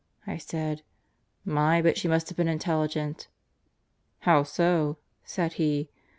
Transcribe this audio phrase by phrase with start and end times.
[0.25, 0.81] I said:
[1.45, 3.27] "My, but she must have been very intelligent!"
[4.21, 5.91] "How so?" said he.